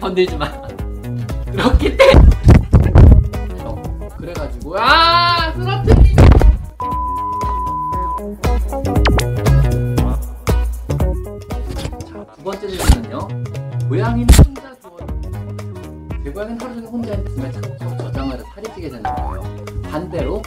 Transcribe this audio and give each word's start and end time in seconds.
건들지 0.00 0.36
마. 0.36 0.50
그렇기 1.50 1.96
때문에. 1.96 2.30
어, 3.64 3.82
그래가지고 4.16 4.78
아 4.78 5.52
쓰러뜨리. 5.52 6.14
자두 12.06 12.42
번째 12.44 12.68
질문은요. 12.68 13.28
고양이는 13.88 14.28
혼자 14.46 14.74
주워. 14.80 14.96
제 16.22 16.30
고양이는 16.30 16.60
하루 16.60 16.74
종일 16.74 16.88
혼자 16.88 17.14
있으면 17.14 17.52
차곡차곡 17.52 17.98
저장을 17.98 18.38
살이 18.54 18.74
찌게 18.74 18.90
되는 18.90 19.02
거예요. 19.02 19.64
반대로 19.90 20.42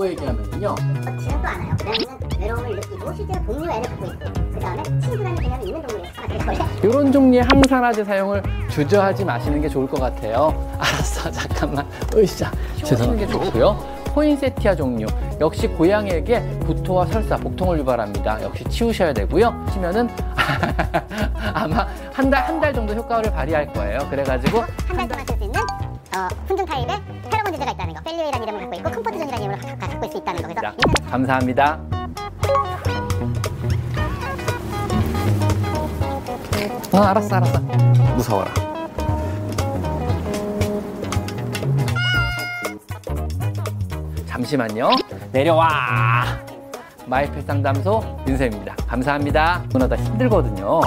바꿔 0.00 0.06
얘기하면요. 0.08 0.74
지금도 1.20 1.48
않아요. 1.48 1.76
고양이는 1.82 2.18
외로움을 2.40 2.76
느끼고 2.76 3.14
실제로 3.14 3.44
동료 3.44 3.70
애를 3.70 3.82
갖고 3.82 4.06
있고 4.06 4.50
그 4.54 4.60
다음에 4.60 4.82
친구라는 4.82 5.34
개념이 5.36 5.64
있는 5.66 5.82
동물이에요. 5.82 6.80
이런 6.82 7.12
종류의 7.12 7.44
항산화제 7.44 8.04
사용을 8.04 8.42
주저하지 8.70 9.24
마시는 9.26 9.60
게 9.60 9.68
좋을 9.68 9.86
것 9.86 10.00
같아요. 10.00 10.54
알았어, 10.78 11.30
잠깐만. 11.30 11.86
으쌰. 12.14 12.50
죄송한 12.82 13.18
게 13.18 13.26
좋고요. 13.26 14.00
포인세티아 14.06 14.74
종류 14.74 15.06
역시 15.40 15.68
고양이에게 15.68 16.40
구토와 16.66 17.06
설사, 17.06 17.36
복통을 17.36 17.78
유발합니다. 17.80 18.42
역시 18.42 18.64
치우셔야 18.64 19.12
되고요. 19.12 19.66
치면은 19.72 20.08
아마 21.54 21.86
한 22.12 22.30
달 22.30 22.44
한달 22.46 22.72
정도 22.72 22.94
효과를 22.94 23.30
발휘할 23.30 23.72
거예요. 23.72 23.98
그래가지고 24.08 24.64
한 24.88 24.96
달 24.96 25.08
동안 25.08 25.26
쓸 25.26 25.36
수 25.38 25.44
있는 25.44 25.60
어, 25.60 26.28
훈증 26.48 26.64
타입의 26.64 27.00
제제가 27.60 27.72
있다는 27.72 27.94
거. 27.94 28.00
펠리웨이라는 28.02 28.42
이름을 28.48 28.60
갖고 28.60 28.74
있고 28.76 28.90
컴포트 28.90 29.18
존이라는 29.18 29.42
이름을 29.44 29.58
가- 29.78 29.86
갖고 29.86 30.06
있을 30.06 30.12
수 30.12 30.18
있다는 30.18 30.42
거. 30.42 30.48
그래서 30.48 30.60
자, 30.62 30.74
인터넷 30.78 31.10
감사합니다. 31.10 31.80
어, 36.92 36.98
알았어, 36.98 37.36
알았어. 37.36 37.58
무서워라. 38.16 38.50
잠시만요. 44.26 44.90
내려와. 45.32 46.24
마이펫 47.06 47.44
상담소 47.46 48.02
윤쌤입니다. 48.28 48.74
감사합니다. 48.86 49.62
문화다 49.72 49.96
힘들거든요. 49.96 50.80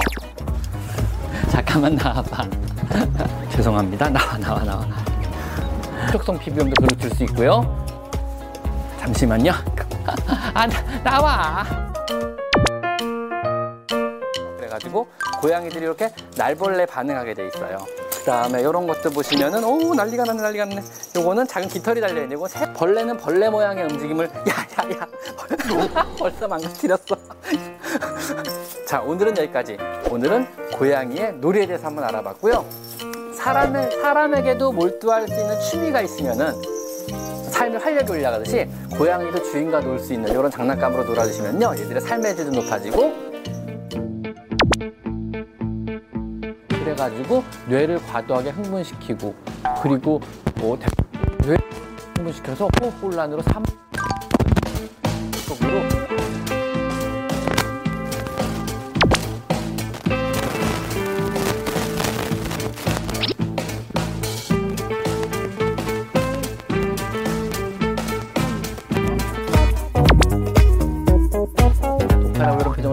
잠깐만 1.50 1.94
나와봐. 1.96 2.44
죄송합니다. 3.50 4.08
나와, 4.08 4.38
나와, 4.38 4.60
나와. 4.64 4.86
촉성 6.14 6.38
피부염도 6.38 6.74
그렇게 6.76 6.96
줄수 7.08 7.24
있고요. 7.24 7.84
잠시만요. 9.00 9.50
아, 10.54 10.64
나, 10.64 11.02
나와. 11.02 11.64
그래가지고 14.56 15.08
고양이들이 15.40 15.84
이렇게 15.84 16.14
날벌레 16.36 16.86
반응하게 16.86 17.34
돼 17.34 17.48
있어요. 17.48 17.78
그 18.12 18.24
다음에 18.26 18.60
이런 18.60 18.86
것도 18.86 19.10
보시면은 19.10 19.64
오 19.64 19.92
난리가 19.92 20.22
났네 20.22 20.40
난리가 20.40 20.66
났네. 20.66 20.82
요거는 21.16 21.48
작은 21.48 21.66
깃털이 21.66 22.00
달려 22.00 22.22
있는 22.22 22.38
거. 22.38 22.46
새 22.46 22.72
벌레는 22.72 23.16
벌레 23.16 23.50
모양의 23.50 23.82
움직임을 23.82 24.30
야야야 24.78 25.08
벌써 26.16 26.46
망가뜨렸어. 26.46 27.16
자 28.86 29.00
오늘은 29.00 29.36
여기까지. 29.36 29.78
오늘은 30.08 30.70
고양이의 30.74 31.38
놀이에 31.38 31.66
대해서 31.66 31.88
한번 31.88 32.04
알아봤고요. 32.04 32.64
사람의 33.44 33.90
사람에게도 34.00 34.72
몰두할 34.72 35.28
수 35.28 35.34
있는 35.38 35.60
취미가 35.60 36.00
있으면은 36.00 36.52
삶을 37.50 37.84
활력이 37.84 38.10
올라가듯이 38.12 38.66
고양이도 38.96 39.42
주인과 39.42 39.80
놀 39.80 39.98
수 39.98 40.14
있는 40.14 40.30
이런 40.30 40.50
장난감으로 40.50 41.04
놀아주시면요. 41.04 41.74
얘들의 41.78 42.00
삶의 42.00 42.34
질도 42.36 42.50
높아지고 42.62 43.12
그래가지고 46.70 47.44
뇌를 47.68 47.98
과도하게 48.06 48.48
흥분시키고 48.50 49.34
그리고 49.82 50.20
뭐 50.56 50.78
대- 50.78 50.86
뇌 51.46 51.56
흥분시켜서 52.16 52.66
호흡곤란으로 52.80 53.42
삼 53.42 53.62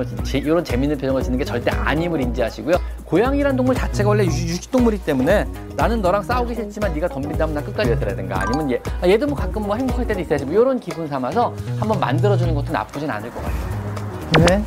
표정을 0.05 0.23
짓- 0.23 0.37
이런 0.45 0.63
재밌는 0.63 0.97
표정을 0.97 1.23
짓는 1.23 1.37
게 1.37 1.45
절대 1.45 1.71
아님을 1.71 2.21
인지하시고요. 2.21 2.75
고양이란 3.05 3.55
동물 3.55 3.75
자체가 3.75 4.09
원래 4.09 4.23
유- 4.23 4.29
유식동물이기 4.29 5.03
때문에 5.05 5.45
나는 5.75 6.01
너랑 6.01 6.23
싸우기 6.23 6.55
싫지만 6.55 6.93
네가 6.93 7.07
덤빈다면 7.09 7.53
난 7.55 7.65
끝까지 7.65 7.91
해서라든가 7.91 8.41
아니면 8.41 8.71
얘, 8.71 8.81
아, 9.01 9.07
얘도 9.07 9.27
뭐 9.27 9.35
가끔 9.35 9.63
뭐 9.63 9.75
행복할 9.75 10.07
때도 10.07 10.19
있어야지 10.21 10.45
뭐 10.45 10.53
이런 10.53 10.79
기분 10.79 11.07
삼아서 11.07 11.53
한번 11.79 11.99
만들어주는 11.99 12.53
것도 12.55 12.71
나쁘진 12.71 13.09
않을 13.09 13.29
것 13.31 13.41
같아요. 13.43 14.45
왜? 14.49 14.63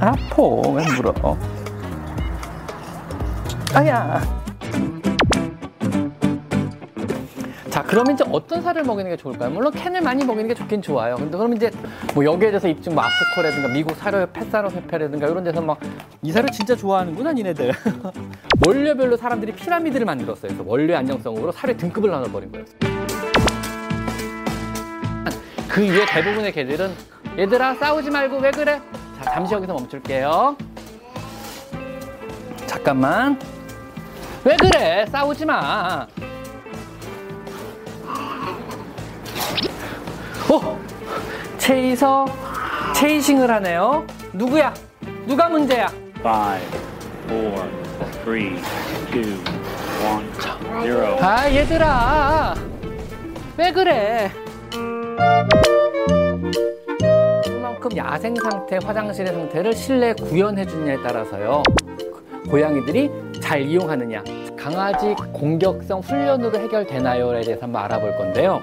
아파 0.00 0.42
왜 0.72 0.84
물어? 0.96 1.36
아야. 3.74 4.41
그러면 7.92 8.14
이제 8.14 8.24
어떤 8.32 8.62
살을 8.62 8.84
먹이는 8.84 9.10
게 9.10 9.18
좋을까요? 9.18 9.50
물론 9.50 9.70
캔을 9.70 10.00
많이 10.00 10.24
먹이는 10.24 10.48
게 10.48 10.54
좋긴 10.54 10.80
좋아요. 10.80 11.14
근데 11.16 11.36
그럼 11.36 11.52
이제 11.54 11.70
뭐 12.14 12.24
여기에 12.24 12.48
대해서 12.48 12.66
입증 12.66 12.94
뭐 12.94 13.04
아프코라든가 13.04 13.68
미국 13.68 13.94
사료 13.96 14.24
펫사료 14.28 14.70
협회라든가 14.70 15.26
이런 15.26 15.44
데서 15.44 15.60
막이 15.60 16.32
살을 16.32 16.48
진짜 16.52 16.74
좋아하는구나 16.74 17.34
니네들. 17.34 17.70
원료별로 18.66 19.18
사람들이 19.18 19.52
피라미드를 19.52 20.06
만들었어요. 20.06 20.54
그래서 20.54 20.64
원료 20.66 20.96
안정성으로 20.96 21.52
살의 21.52 21.76
등급을 21.76 22.10
나눠버린 22.10 22.50
거예요. 22.52 22.64
그 25.68 25.82
위에 25.82 26.06
대부분의 26.06 26.52
개들은 26.52 26.94
얘들아 27.36 27.74
싸우지 27.74 28.10
말고 28.10 28.38
왜 28.38 28.50
그래? 28.52 28.80
자, 29.22 29.32
잠시 29.32 29.52
여기서 29.52 29.74
멈출게요. 29.74 30.56
잠깐만. 32.64 33.38
왜 34.46 34.56
그래? 34.56 35.04
싸우지 35.12 35.44
마. 35.44 36.06
어? 40.52 40.78
체이서 41.56 42.26
체이싱을 42.94 43.50
하네요. 43.50 44.06
누구야? 44.34 44.74
누가 45.26 45.48
문제야? 45.48 45.86
Five, 46.18 46.78
four, 47.26 47.68
three, 48.22 48.60
two, 49.10 49.38
one, 50.04 50.30
zero. 50.82 51.16
아 51.22 51.50
얘들아 51.50 52.54
왜 53.56 53.72
그래? 53.72 54.30
그만큼 57.46 57.96
야생 57.96 58.34
상태, 58.36 58.78
화장실의 58.84 59.32
상태를 59.32 59.72
실내 59.72 60.12
구현해 60.12 60.66
주느냐에 60.66 61.02
따라서요. 61.02 61.62
고양이들이 62.50 63.10
잘 63.40 63.62
이용하느냐, 63.62 64.22
강아지 64.58 65.14
공격성 65.32 66.00
훈련으로 66.00 66.58
해결되나요에 66.58 67.40
대해서 67.40 67.62
한번 67.62 67.84
알아볼 67.84 68.14
건데요. 68.18 68.60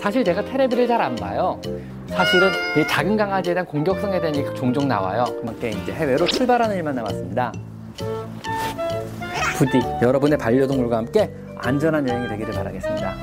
사실 0.00 0.24
제가 0.24 0.44
테레비를 0.44 0.86
잘 0.86 1.00
안 1.00 1.14
봐요. 1.16 1.60
사실은 2.08 2.50
이 2.76 2.86
작은 2.86 3.16
강아지에 3.16 3.54
대한 3.54 3.66
공격성에 3.66 4.20
대한 4.20 4.34
얘기가 4.36 4.54
종종 4.54 4.88
나와요. 4.88 5.24
그만큼 5.40 5.68
이제 5.70 5.92
해외로 5.92 6.26
출발하는 6.26 6.76
일만 6.76 6.94
남았습니다. 6.94 7.52
부디 9.58 9.80
여러분의 10.02 10.38
반려동물과 10.38 10.98
함께 10.98 11.30
안전한 11.58 12.08
여행이 12.08 12.28
되기를 12.28 12.52
바라겠습니다. 12.54 13.14